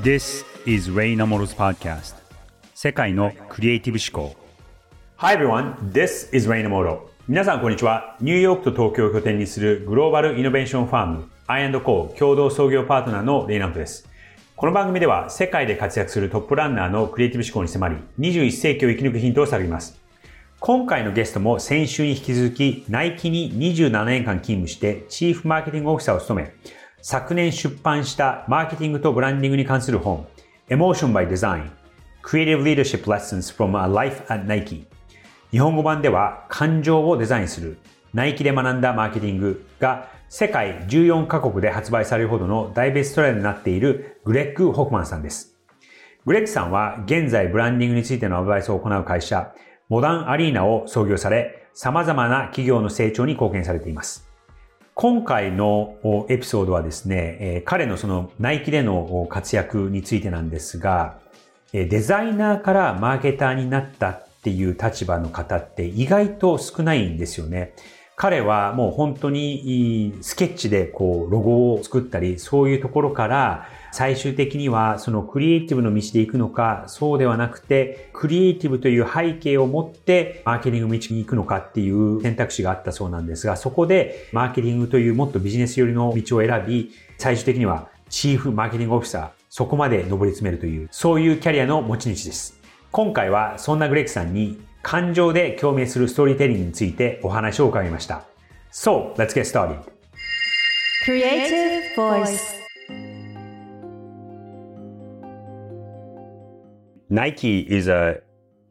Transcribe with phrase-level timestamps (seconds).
[0.00, 2.14] This is Ray Namoro's podcast.
[2.72, 4.36] 世界のクリエイティブ思考。
[5.16, 7.00] Hi everyone, this is Ray Namoro.
[7.26, 8.16] 皆さんこんにちは。
[8.20, 14.08] ニューヨークと東京を拠点にするグローバルイノベーションファーム I&Co 共同創業パートナーのレイナムトです。
[14.54, 20.00] この番組では世界で活躍するトップランナーのクリエイティブ思考に迫り21世紀を生き抜くヒントを探ります。
[20.60, 26.52] 今回のゲストも先週に引き続きナイキに27年間勤務してチーフマーケティングオフィサーを務め
[27.00, 30.26] 昨年出版したマーケティングとブランディングに関する本
[30.68, 31.70] Emotion by Design
[32.22, 34.86] Creative Leadership Lessons from a Life at Nike
[35.50, 37.78] 日本語版では感情をデザインする
[38.12, 45.56] ナイキで学んだマーケティングが世界14カ国で発売されるほどの大ベストライになっているグレッグ・ホフマンさんです。
[46.26, 49.54] グレッグさんは現在ブランディングについてのアドバイスを行う会社
[49.88, 54.27] モダンアリーナを創業され、様々な企業の成長に貢献されています。
[55.00, 61.20] 今回のエピソードはですね、彼のそのナイキでの活躍についてなんですが、
[61.72, 67.74] デザイナーからマーケターになったっていう立場の方って意外と少ないんですよね。
[68.20, 92.60] 彼はもう本当にスケッチでこうロゴを作ったり、そういうところから最終的にはそのクリエイティブの道で行くのか、そうではなくて、クリエイティブという背景を持ってマーケティング道に行くのかっていう選択肢があったそうなんですが、そこでマーケティングというもっとビジネス寄りの道を選び、最終的にはチーフマーケティングオフィサー、そこまで上り詰めるという、そういうキャリアの持ち主です。
[92.90, 98.24] 今回はそんなグレッグさんに感情で共鳴するストーリーテリングについてお話を伺いました。
[98.72, 99.78] So, let's get started.
[101.04, 102.58] Creative Voice
[107.10, 108.20] Nike is a,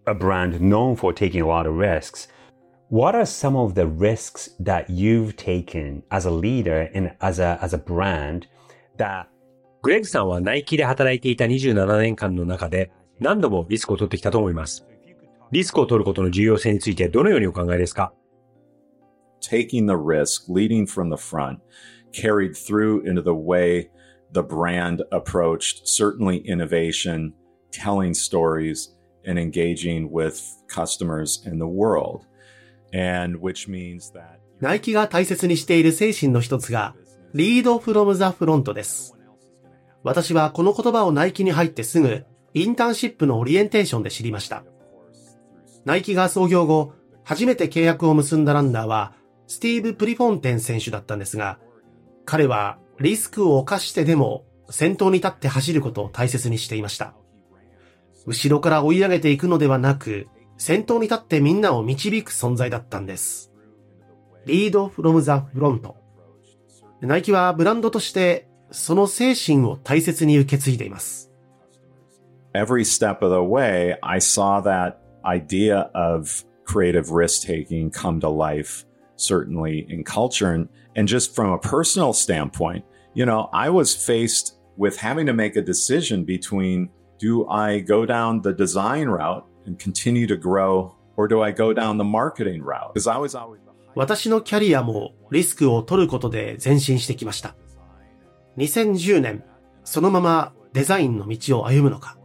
[0.05, 2.27] a brand known for taking a lot of risks.
[2.89, 7.57] What are some of the risks that you've taken as a leader and as a,
[7.61, 8.47] as a brand
[8.97, 9.27] that
[9.81, 14.86] グレッグさんはナイキで働いていた27年間の中で何度もリスクを取ってきたと思います。
[15.51, 18.13] リスクを取ることの重要性についてどのようにお考えですか
[19.41, 21.59] Taking the risk, leading from the front,
[22.11, 23.89] carried through into the way
[24.33, 27.33] the brand approached certainly innovation,
[27.71, 28.93] telling stories
[29.25, 32.25] and engaging with customers in the world.
[32.93, 36.95] And which means that ナイキが大切にしている精神の一つが、
[37.33, 39.15] リードフロムザフロントです。
[40.03, 44.63] 私はこの言葉をナイキに入ってすぐ、インターンシップのオリエンテーションで知りました。
[45.87, 46.91] ナイキが創業後、
[47.23, 49.13] 初めて契約を結んだランナーは、
[49.47, 51.59] スティーブ・プリフォンテン選手だったんですが、
[52.25, 57.13] 彼はリスクを冒してでも先頭に立って走ることを大切にしていました。
[58.25, 60.27] 後ろから追い上げていくのではなく、
[60.57, 63.53] 先頭に立ってみんなを導く存在だったんです。
[64.45, 65.95] リードフロムザフロント。
[66.99, 71.31] ナイキはブランドとしてその精神を大切に受け継いでいます。
[72.53, 78.84] Every step of the way, I saw that idea of creative risk taking come to life,
[79.16, 80.52] certainly in culture.
[80.52, 82.84] And, and just from a personal standpoint,
[83.14, 88.04] you know, I was faced with having to make a decision between do I go
[88.04, 92.62] down the design route and continue to grow, or do I go down the marketing
[92.62, 92.94] route?
[92.94, 93.62] Because I was always
[93.94, 97.54] 私のキャリアもリスクを取ることで前進してきました。
[98.56, 99.44] 2010年、
[99.84, 102.16] そのままデザインの道を歩むのか、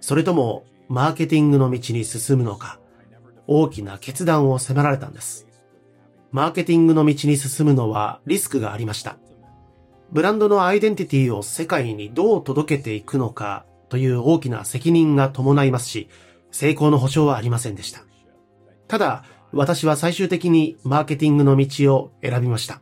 [0.00, 2.79] それとも マーケティングの道に進むのか、
[3.47, 5.47] 大きな決断を迫られたんです。
[6.31, 9.17] マーケティングの道に進むのはリスクがありました。
[10.11, 16.09] ブランドのアイデンティティを世界にどう届けていくのかという大きな責任が伴いますし、
[16.51, 18.03] 成功の保証はありませんでした。
[18.87, 22.81] ただ、私は最終的にマーケティングの道を選びました。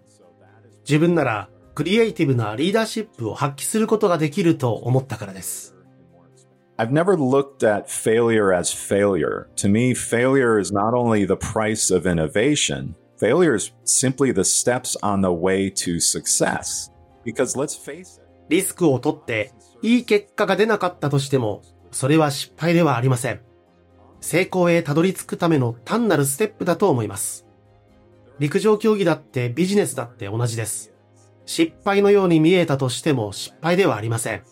[0.88, 5.75] 自分ならクリエイティブなリーダーシップを発揮することができると思ったからです。
[6.78, 9.48] I've never looked at failure as failure.
[9.58, 14.96] To me, failure is not only the price of innovation, failure is simply the steps
[15.04, 16.90] on the way to success.
[17.24, 18.28] Because let's face it.
[18.50, 21.62] リスクを取っていい結果が出なかったとしても、
[21.92, 23.42] それは失敗ではありません。
[24.19, 27.45] 成功へたどり着くための単なるステップだと思います。
[28.40, 30.92] 陸上競技だってビジネスだって同じです。
[31.45, 34.44] 失敗のように見えたとしても失敗ではありません。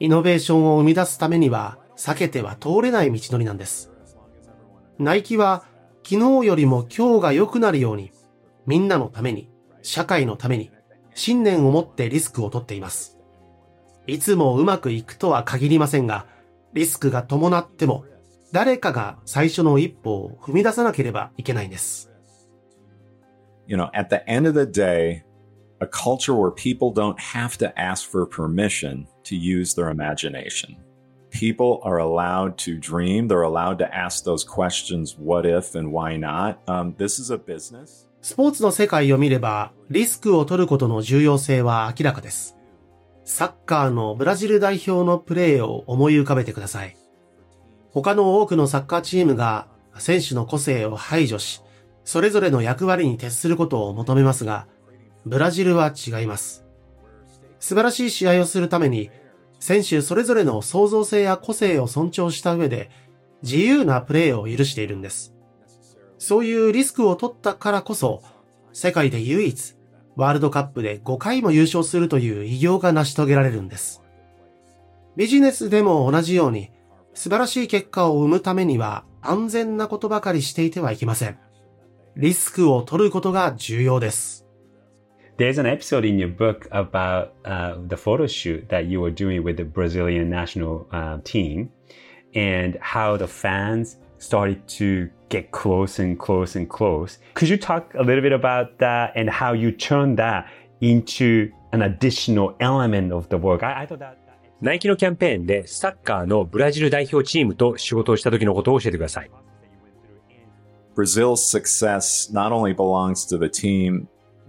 [0.00, 3.90] イノベーションを生み出すためには避けては通れない道のりなんです。
[4.98, 5.64] ナイキは
[6.08, 8.12] 昨日よりも今日が良くなるように、
[8.66, 9.50] みんなのために、
[9.82, 10.70] 社会のために、
[11.14, 13.18] 信念を持ってリスクを取っています。
[14.06, 16.26] いつもうまくいくとは限りませんが、
[16.72, 18.04] リスクが伴っても、
[18.52, 22.10] 誰かが最初の一歩を踏み出さなければいけないんです。
[23.66, 25.22] You know, at the end of the day,
[25.80, 30.76] a culture where people don't have to ask for permission to use their imagination.
[31.30, 33.28] People are allowed to dream.
[33.28, 36.58] They're allowed to ask those questions, what if and why not?
[36.66, 38.06] Um, this is a business.
[38.20, 42.56] スポーツの世界を見れば、リスクを取ることの重要性は明らかです。
[43.24, 46.96] サッカーのブラジル代表のプレーを思い浮かべてください。
[47.90, 51.62] 他の多くのサッカーチームが選手の個性を排除し、
[52.04, 54.66] それぞれの役割に徹することを求めますが、
[55.28, 56.64] ブラジルは違います。
[57.60, 59.10] 素晴らしい試合をするために、
[59.60, 62.90] 選手それぞれの創造性や個性を尊重した上で、
[63.42, 65.34] 自由なプレーを許しているんです。
[66.18, 68.22] そういうリスクを取ったからこそ、
[68.72, 69.74] 世界で唯一、
[70.16, 74.02] ワールドカップで5回も優勝するという偉業が成し遂げられるんです。
[75.16, 76.70] ビジネスでも同じように、
[77.14, 81.38] 素晴らしい結果を生むためには安全なことばかりしていてはいけません。
[82.16, 84.47] リスクを取ることが重要です。
[85.37, 89.57] There's an episode in your book about uh, the photo shoot that you were doing with
[89.57, 91.71] the Brazilian national uh, team
[92.35, 97.17] and how the fans started to get close and close and close.
[97.33, 100.47] Could you talk a little bit about that and how you turned that
[100.81, 103.63] into an additional element of the work?
[103.63, 104.19] I, I thought that.
[104.61, 109.31] ナイキのキャンペーンでサッカーのブラジル代表チームと仕事をした時のことを教えてください。
[110.95, 114.07] Brazil's success not only belongs to the team,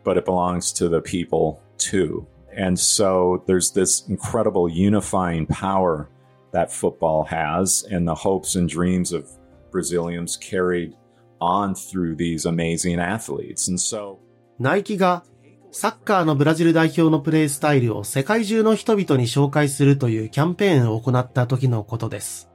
[0.09, 2.25] but it belongs to the people too.
[2.57, 6.09] And so there's this incredible unifying power
[6.51, 9.29] that football has, and the hopes and dreams of
[9.69, 10.95] Brazilians carried
[11.39, 13.69] on through these amazing athletes.
[13.69, 14.17] And so
[14.57, 15.23] ナイキが
[15.71, 22.49] サッカーのブラジル代表のプレースタイルを世界中の人々に紹介するというキャンペーンを行った時のことです。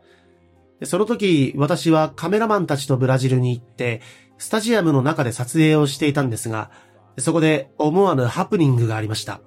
[0.83, 4.01] その時、私はカメラマンたちとブラジルに行って、
[4.39, 6.73] スタジアムの中で撮影をしていたんですが、
[7.19, 9.41] そこで思わぬハプニングがありました。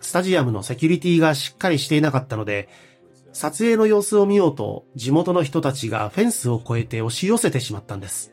[0.00, 2.68] スタジアムのセキュリティがしっかりしていなかったので、
[3.32, 8.32] 撮影の様子を見ようと地元の人たちがフェンスを越えて押し寄せてしまったんです。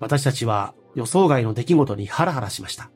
[0.00, 2.90] 私たちは予想外の出来事にハラハラしました。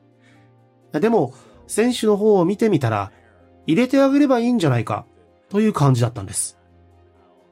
[0.99, 1.33] でも、
[1.67, 3.11] 選手の方を見てみたら、
[3.65, 5.05] 入れてあげればいいんじゃないか、
[5.49, 6.59] という感じだったんです。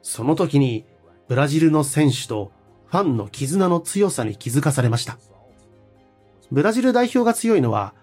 [0.01, 0.85] その時に、
[1.27, 2.51] ブラジルの選手と
[2.87, 5.17] ファンの絆の強さに気づかされました。
[6.51, 7.93] ブラジル代表が強いのは、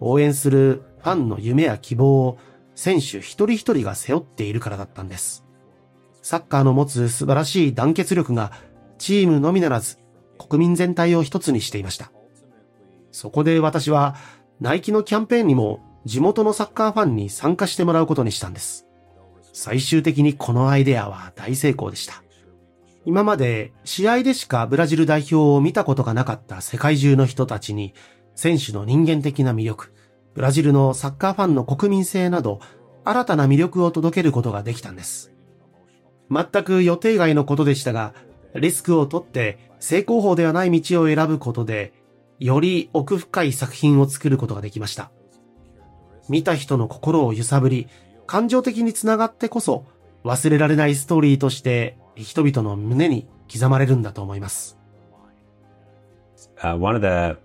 [0.00, 2.38] 応援するファンの夢や希望を
[2.74, 5.44] 選手一人一人が背負っているからだったんです。
[6.22, 8.52] サッカーの持つ素晴らしい団結力が
[8.98, 9.98] チームのみならず
[10.38, 12.10] 国民全体を一つにしていました。
[13.12, 14.16] そこで私は
[14.60, 18.86] ナイキのキャンペーンにも地元のサッカーファンに参加してもらうことにしたんです。
[19.52, 22.22] 最終的にこのアイデアは大成功でした。
[23.06, 27.94] 今まで試合でしかブラジル代表を見たことがなかった世界中の人たちに
[28.34, 29.92] 選手の人間的な魅力、
[30.34, 32.60] ブラジルのサッカーファンの国民性など、
[33.04, 35.32] 新たな魅力を届けることができたんです。
[36.30, 38.12] 全く予定外のことでしたが、
[38.56, 41.94] リスクを取って成功法ではない道を選ぶことで、
[42.40, 45.12] より奥深い作品を作ることができました。
[46.28, 47.86] 見た人の心を揺さぶり、
[48.26, 49.86] 感情的につながってこそ、
[50.24, 54.78] 忘れられないストーリーとして人々の胸に刻まれるんだと思います。
[56.62, 57.36] Uh, one of the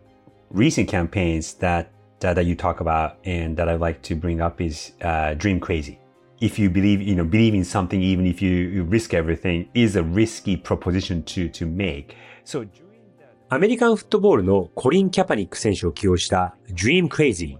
[0.54, 1.88] recent campaigns that
[2.22, 5.60] that, that you talk about and that I'd like to bring up is uh, Dream
[5.60, 5.98] Crazy.
[6.40, 9.96] If you believe, you know, believe in something, even if you, you risk everything, is
[9.96, 12.16] a risky proposition to, to make.
[12.46, 12.66] So,
[13.50, 17.58] アメリカンフットボールのコリン・キャパニック選手を起用した Dream Crazy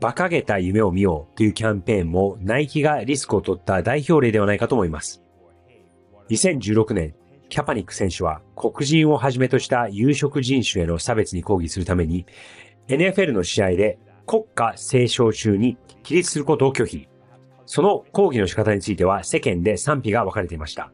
[0.00, 5.23] 馬鹿げた夢を見ようというキャンペーンもナイキがリスクを取った代表例ではないかと思います。
[6.30, 7.14] 2016年、
[7.48, 12.26] キャパニック選手は黒人をはじめとした有色人種への差別に抗議するために
[12.88, 17.08] NFL の試合で国歌斉唱中に起立することを拒否。
[17.66, 20.92] その抗議の仕方については世間で賛否が分かれていました。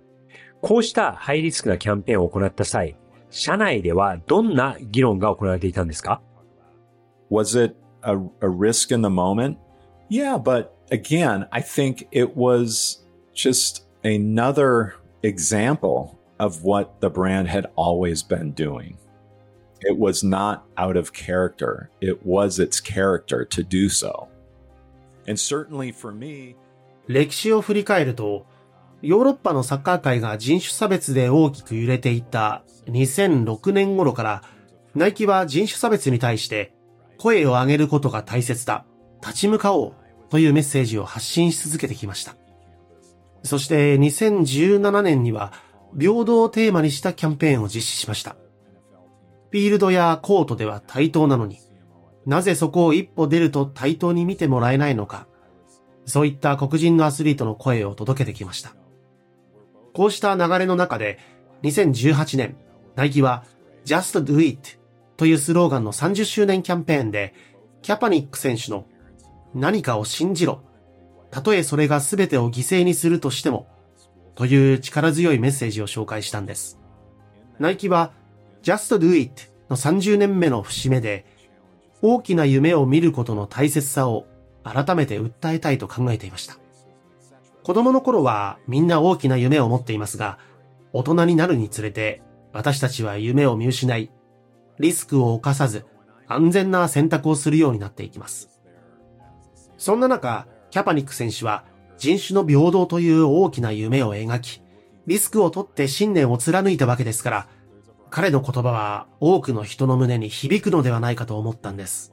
[0.61, 2.97] こうしたハイリスクなキャンペーンを行った際、
[3.31, 6.21] 社内ではどんな議論が行われていたんですか
[7.31, 9.57] ？Was it a, a risk in the moment?
[10.11, 17.67] Yeah, but again, I think it was just another example of what the brand had
[17.77, 18.97] always been doing.
[19.83, 21.91] It was not out of character.
[22.01, 24.29] It was its character to do so.
[25.27, 26.57] And certainly for me,
[27.07, 28.47] 歴史を振り返ると、
[29.03, 34.43] ヨーロッパのサッカー界が人種差別で大きく揺れていた2006年頃から、
[34.95, 36.75] ナイキは人種差別に対して
[37.19, 38.85] 声を上げることが大切だ。
[39.23, 39.95] 立ち向かおう
[40.31, 42.37] というメッセージを発信し続けてきました。
[43.43, 45.53] そして2017年には
[45.99, 48.37] 平等をテーマにしたキャンペーンを実施しました。
[49.51, 51.59] フィールドやコートでは対等なのに、
[52.27, 55.27] なぜそこを一歩出ると対等に見てもらえないのか、
[56.07, 58.75] そういった黒人のアスリートの声を届けてきました。
[59.93, 61.19] こうした流れの中で、
[61.63, 62.57] 2018年、
[62.95, 63.45] ナイキは
[63.85, 64.79] Just Do It
[65.17, 67.35] というスローガンの30周年キャンペーンで、
[67.83, 68.87] キャパニック選手の
[69.55, 70.63] 何かを信じろ。
[71.31, 73.69] たとえそれが全てを犠牲にするとしても、
[74.35, 76.79] という力強いメッセージを紹介したんです。
[77.59, 78.13] ナイキは
[78.63, 81.27] Just Do It の30年目の節目で、
[82.03, 84.27] 大きな夢を見ることの大切さを
[84.65, 86.57] 改めて訴えたいと考えていました。
[87.63, 90.39] 子供の頃はみんな大きな夢を持っていますが、
[90.93, 92.23] 大人になるにつれて
[92.53, 94.11] 私たちは夢を見失い、
[94.79, 95.85] リスクを冒さず
[96.27, 98.49] 安全な選択をするようになっていきます。
[99.77, 101.65] そんな中、キャパニック選手は
[101.99, 104.63] 人種の平等という大きな夢を描き、
[105.07, 107.49] リスクを取って信念を貫いたわけですから、
[108.11, 112.13] 彼の言葉は多くの人の胸に響くのではないかと思ったんです。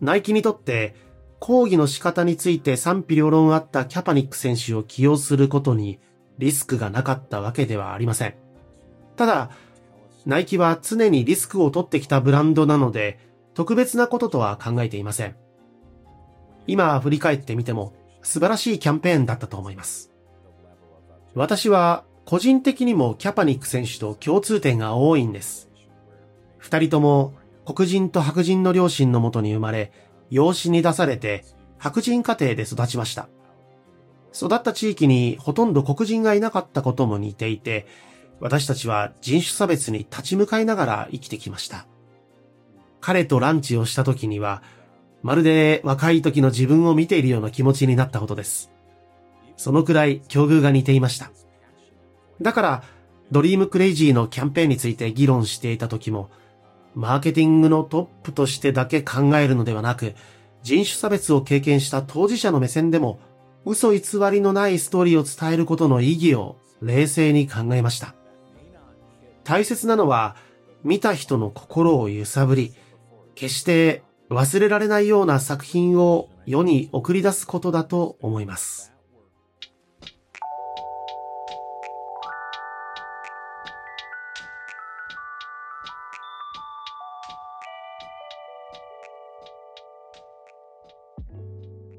[0.00, 0.94] ナイキにとって
[1.38, 6.00] 抗議の仕方について賛否両論あったキャパニック選手を起用することに
[6.38, 8.34] リスクがなかったわけではありません。
[9.16, 9.50] ただ、
[10.24, 13.18] ナイキは常にリスクを取ってきたブランドなので、
[13.54, 15.36] 特別なこととは考えていません。
[16.66, 20.12] 今振り返ってみても素晴らしいキャンペーンだったと思います。
[21.34, 25.70] 私は個人的にもキャパニック選手と共通点が多いんです。
[26.58, 27.34] 二人とも
[27.66, 29.92] 黒人と白人の両親のもとに生まれ、
[30.30, 31.44] 養子に出されて
[31.78, 33.28] 白人家庭で育ちました。
[34.34, 37.86] 育った地域にほとんど黒人がいなかったことも似ていて、
[38.40, 41.86] 私たちは人種差別に立ち向かいながら生きてきました。
[43.00, 44.62] 彼とランチをした時には、
[45.22, 48.72] まるで若い時の自分を見ているような気持ちになったほどです。
[49.56, 51.30] そのくらい境遇が似ていました。
[52.40, 52.82] だから、
[53.30, 56.30] Dream Crazy のキャンペーンについて議論していた時も、
[56.94, 60.14] マーケティングのトップとしてだけ考えるのではなく、
[60.62, 63.20] 人種差別を経験した当事者の目線でも、
[63.64, 64.00] 嘘偽
[64.30, 68.14] りのないストーリーを伝えることの意義を冷静に考えました。
[69.44, 70.36] 大切なのは、
[70.82, 72.74] 見た人の心を揺さぶり、
[73.34, 74.02] 決して
[74.32, 78.92] 忘れられないような作品を世に送り出すことだと思います。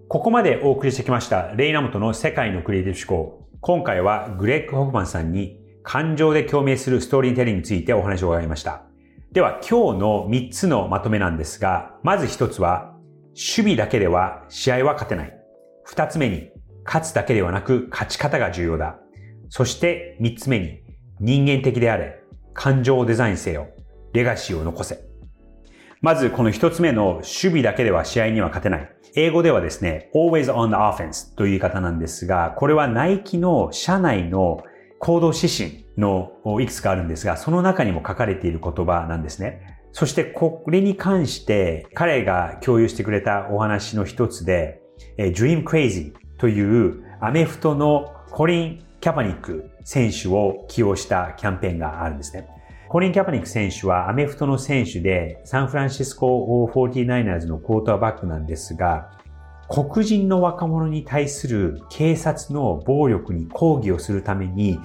[0.08, 3.48] ここまでお送りしてきましたレイナモトの世界のクリエイティブ思考。
[3.62, 8.93] 今回はグレッグ・ホフマンさんに感情で共鳴するストーリーテリングについてお話を伺いました。
[9.34, 12.94] では今日の3つのまとめなんですが、まず1つは
[13.30, 15.36] 守備だけでは試合は勝てない。
[15.90, 16.52] 2つ目に
[16.86, 19.00] 勝つだけではなく勝ち方が重要だ。
[19.50, 20.84] そして3つ目に
[21.20, 22.22] 人間的であれ、
[22.54, 23.70] 感情をデザインせよ、
[24.14, 25.04] レガシーを残せ。
[26.02, 28.96] まずこの1つ目の守備だけでは試合には勝てない。
[29.16, 34.62] 英語ではですね、always on the offense という言い方なんですが、これはナイキの社内の
[35.00, 36.32] 行動指針の
[36.62, 39.80] いくつかあるんですが、その中にも書かれている言葉なんですね。
[39.92, 44.82] そしてこれに関して彼が共有してくれたお話の一つで、
[45.18, 52.48] Dream Crazy というアメフトのコリン・キャパニック選手を起用したキャンペーンがあるんですね。
[52.90, 59.12] コリン・キャパニック選手はアメフトの選手でサンフランシスコ 49ers のクォーターバックなんですが、
[59.70, 64.80] 黒人の若者に対する警察の暴力に抗議をするために、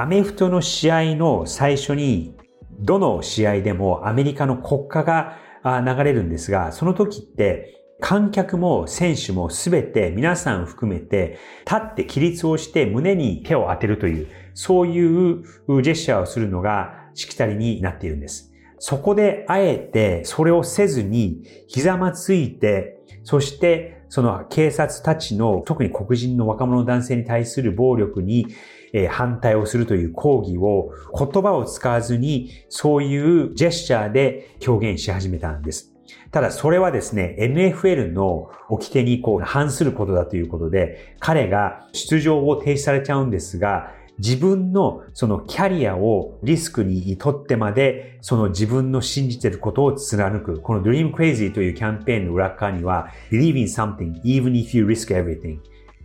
[0.00, 2.36] アメフトの試合の最初に、
[2.78, 15.42] どの試合でもアメリカの国歌が流れるんですが、その時って観客も選手もすべて皆さん含めて立って起立をして胸に手を当てるという、そういう
[15.82, 18.52] ジェスチャーをするのがしきたりになっているんです。
[18.78, 28.46] そこであえてそれをせずにひざまついて、そしてその警察たちの特に黒人の若者男性に対する暴力に
[28.92, 35.94] え反対をするという抗議を言葉を使わずにそういうジェスチャーで表現し始めたんです。
[36.30, 50.60] ただそれはですね、NFL の掟にこう反することだということで、彼が出場を停止されちゃうんですが、自分のそのキャリアをリスクにとってまで、その自分の信じてることを貫く。
[50.60, 55.58] この Dream Crazy というキャンペーンの裏側には、Believe in something even if you risk everything.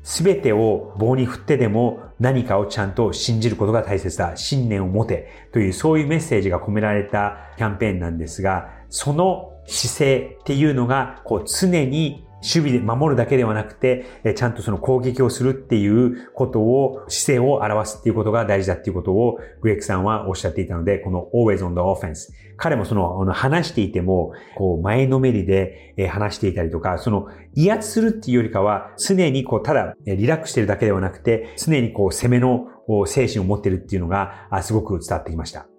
[0.04, 4.36] すべてを棒に振ってでも何かをちゃんと信じることが大切だ。
[4.36, 5.48] 信念を持て。
[5.52, 22.32] というそういうメッセージが込められたキャンペーンなんですが、その姿勢っていうのが、こう常に守備で守るだけではなくて、ちゃんとその攻撃をするっていうことを、姿勢を表すっていうことが大事だっていうことを、グレッグさんはおっしゃっていたので、この always on the offense。
[22.58, 32.68] 彼もその、話していても、こう、前のめりで話していたりとか、その、威圧するっていうよりかは、常にこう、ただ、リラックスしてるだけではなくて、常にこう、攻めの
[33.08, 35.73] 精神を持ってるっていうのが、すごく伝わってきました。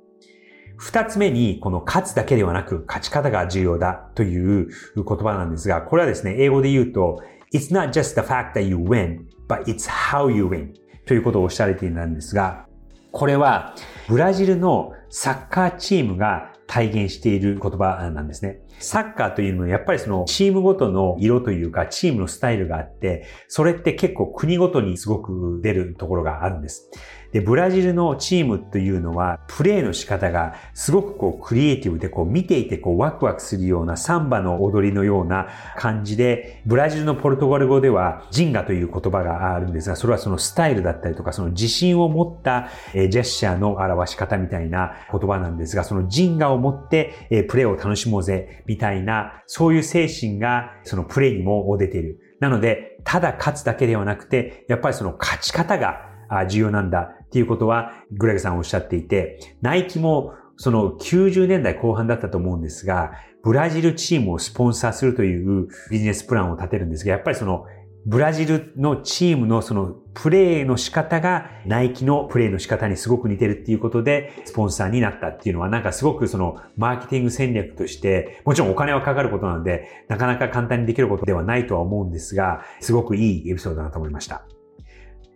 [0.85, 7.23] 二つ目に、この勝つだけではなく、勝ち方が重要だという言葉なんですが、これはですね、英語で言うと、
[7.55, 10.75] It's not just the fact that you win, but it's how you win
[11.07, 12.67] ということをおっしゃられているんですが、
[13.13, 13.75] これは、
[14.11, 18.61] ブラジルのサッカーチームが体現している言葉なんですね。
[18.79, 26.91] サッカーというのはやっぱりそのチームごとの色というかチームのスタイルがあって、それって結構国ごとにすごく出るところがあるんです。
[27.33, 52.21] で、ブラジルのチームというのは、プレーの仕方がすごくこうクリエイティブでこう見ていてこうワクワクするようなサンバの踊りのような感じで、ブラジルのポルトガル語ではジンガという言葉があるんですが、それはそのスタイルだったりとか、その自信を持ったジェスチャーの表し方みたいな言葉なんですが、そのジンガを持ってプレーを楽しもうぜ、みたいな、そういう精神がそのプレイにも出ている。
[52.41, 67.67] なので、ただ勝つだけではなくて、やっぱりその勝ち方が重要なんだっていうことは、グレグさんおっしゃっていて、ナイキもその90年代後半だったと思うんですが、ブラジルチームをスポンサーするというビジネスプランを立てるんですが、やっぱりその
[68.07, 84.45] ブラジルのチームのそのプレーの仕方がナイキのプレーの仕方にすごく似てるっていうことでスポンサーになったっていうのはなんかすごくそのマーケティング戦略としてもちろんお金はかかることなのでなかなか簡単にできることではないとは思うんですがすごくいいエピソードだなと思いました。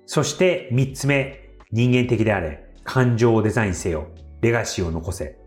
[0.04, 4.08] そして三つ目、人間的であれ、感情をデザインせよ、
[4.40, 5.38] レガシーを残せ。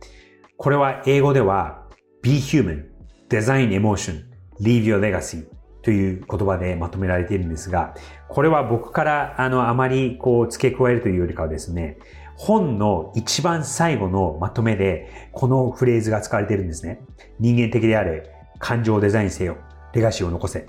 [0.55, 1.87] これは英語では
[2.21, 2.85] be human,
[3.27, 4.23] design emotion,
[4.59, 5.47] leave your legacy
[5.81, 7.95] という言葉でまとめられているんですが、
[8.27, 11.97] これは僕からあのあまりこう付け加えるというよりかはですね、
[12.35, 17.01] 本の一番最後のまとめでこのフレーズが使われているんですね。
[17.39, 18.23] 人間的であれ、
[18.59, 19.57] 感情をデザインせよ、
[19.93, 20.67] レガシーを残せ。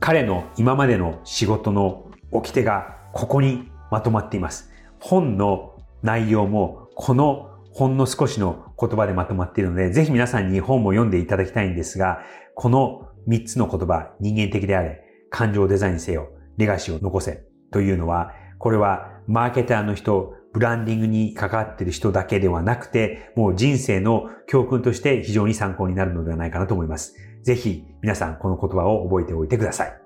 [0.00, 4.70] 彼の今までの仕事の掟がここにまとまっています。
[5.00, 12.20] 本の内容もこのほんの少しの言葉でまとまっているので、ぜひ皆さんに本も読んでいただきたいんですが、
[12.54, 27.14] この3つの言葉、人間的であれ、感情デザインせよ、レガシーを残せというのは、これはマーケターの人、ブランディングに関わっている人だけではなくて、もう人生の教訓として非常に参考になるのではないかなと思います。
[27.42, 30.00] ぜひ皆さんこの言葉を覚えておいてください。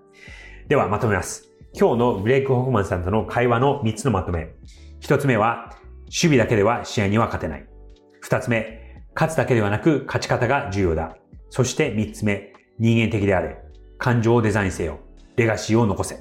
[0.68, 1.50] ではまとめます。
[1.72, 4.52] 今日のグレッグ・ホフマンさんとの会話の3つのまとめ。
[5.02, 7.68] 1つ目は、守備だけでは試合には勝てない。
[8.24, 11.16] 2つ目、勝つだけではなく勝ち方が重要だ。
[11.48, 12.49] そして3つ目、
[12.80, 13.58] 人間的であれ。
[13.98, 15.00] 感情をデザインせよ。
[15.36, 16.18] レガシーを残せ。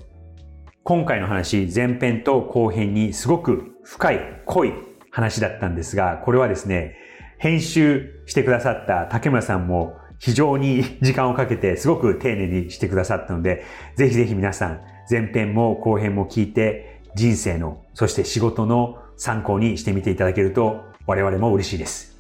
[0.83, 4.73] 今回の話、前編と後編にすごく深い、濃い
[5.09, 6.97] 話だったんですが、これはですね、
[7.37, 13.63] 編集してくださった竹村さんも非常に 時間をかけてすごく丁寧にしてくださったので、
[13.95, 22.19] ぜひぜひ皆さん前編も後編も聞いて人生の、そして仕事の参考にしてみていただけると我々も嬉しいです。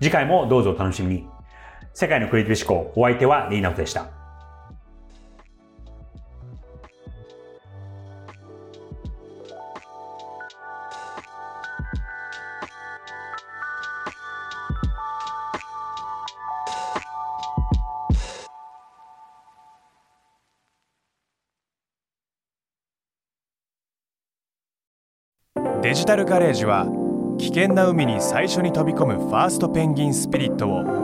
[0.00, 1.33] 次回もどうぞお楽しみに。
[1.96, 4.06] 世界のクリエイティブ思考、お相手はリーナウトでした。
[25.80, 26.86] デジタルガレージは
[27.38, 31.03] 危険な海に最初に飛び込むファーストペンギンスピリットを